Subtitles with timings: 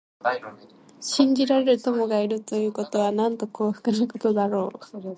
[0.99, 5.01] 信じられる友がいるということは、なんと幸福なことだろう。